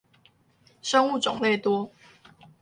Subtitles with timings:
[0.81, 1.91] 生物種類多